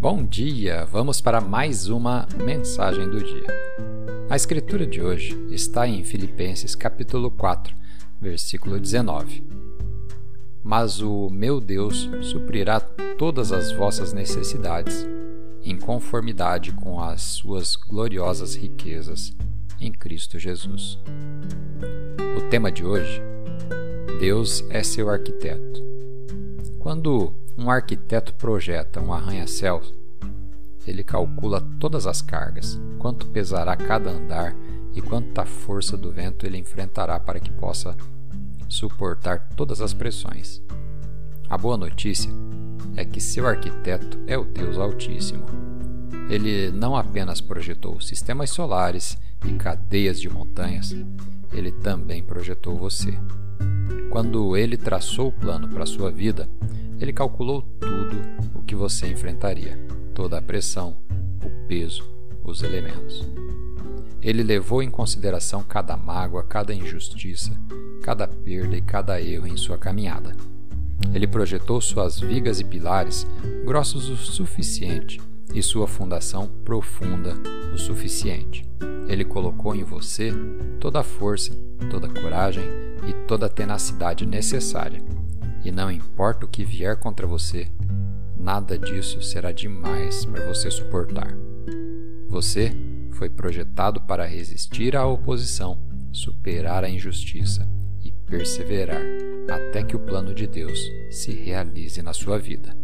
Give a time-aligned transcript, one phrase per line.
[0.00, 0.86] Bom dia!
[0.86, 3.46] Vamos para mais uma mensagem do dia.
[4.30, 7.76] A escritura de hoje está em Filipenses capítulo 4,
[8.18, 9.44] versículo 19.
[10.64, 15.06] Mas o meu Deus suprirá todas as vossas necessidades,
[15.62, 19.36] em conformidade com as suas gloriosas riquezas
[19.78, 20.98] em Cristo Jesus.
[22.38, 23.20] O tema de hoje:
[24.18, 25.84] Deus é seu arquiteto.
[26.78, 29.82] Quando um arquiteto projeta um arranha-céu,
[30.86, 34.56] ele calcula todas as cargas, quanto pesará cada andar
[34.94, 37.96] e quanta força do vento ele enfrentará para que possa
[38.68, 40.62] suportar todas as pressões.
[41.48, 42.30] A boa notícia
[42.96, 45.44] é que seu arquiteto é o Deus Altíssimo.
[46.28, 50.94] Ele não apenas projetou sistemas solares e cadeias de montanhas,
[51.52, 53.12] ele também projetou você.
[54.10, 56.48] Quando ele traçou o plano para sua vida,
[57.00, 58.20] ele calculou tudo
[58.54, 59.78] o que você enfrentaria,
[60.14, 60.98] toda a pressão,
[61.42, 62.06] o peso,
[62.44, 63.26] os elementos.
[64.20, 67.58] Ele levou em consideração cada mágoa, cada injustiça,
[68.02, 70.36] cada perda e cada erro em sua caminhada.
[71.14, 73.26] Ele projetou suas vigas e pilares
[73.64, 75.18] grossos o suficiente
[75.54, 77.34] e sua fundação profunda
[77.72, 78.68] o suficiente.
[79.08, 80.32] Ele colocou em você
[80.78, 81.56] toda a força,
[81.90, 82.64] toda a coragem
[83.08, 85.02] e toda a tenacidade necessária
[85.64, 87.68] e não importa o que vier contra você,
[88.36, 91.34] nada disso será demais para você suportar.
[92.28, 92.72] Você
[93.12, 95.78] foi projetado para resistir à oposição,
[96.12, 97.68] superar a injustiça
[98.02, 99.02] e perseverar
[99.50, 100.78] até que o plano de Deus
[101.10, 102.76] se realize na sua vida.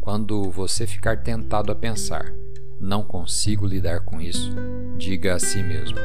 [0.00, 2.30] Quando você ficar tentado a pensar,
[2.78, 4.52] não consigo lidar com isso,
[4.98, 5.98] diga a si mesmo: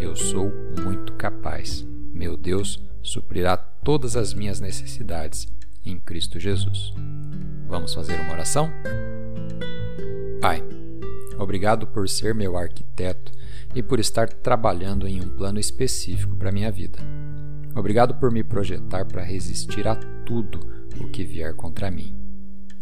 [0.00, 0.52] Eu sou
[0.84, 1.84] muito capaz.
[2.20, 5.48] Meu Deus suprirá todas as minhas necessidades
[5.86, 6.92] em Cristo Jesus.
[7.66, 8.70] Vamos fazer uma oração?
[10.38, 10.62] Pai,
[11.38, 13.32] obrigado por ser meu arquiteto
[13.74, 16.98] e por estar trabalhando em um plano específico para minha vida.
[17.74, 19.94] Obrigado por me projetar para resistir a
[20.26, 20.60] tudo
[21.00, 22.14] o que vier contra mim.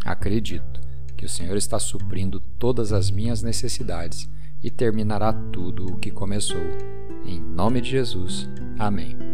[0.05, 0.81] Acredito
[1.17, 4.29] que o Senhor está suprindo todas as minhas necessidades
[4.65, 6.67] e terminará tudo o que começou.
[7.25, 8.49] Em nome de Jesus.
[8.79, 9.28] Amém.